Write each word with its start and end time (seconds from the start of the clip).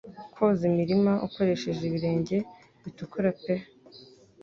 Kwoza 0.33 0.61
imirima 0.71 1.13
ukoresheje 1.27 1.81
ibirenge 1.85 2.37
bitukura 2.83 3.29
pe 3.43 3.55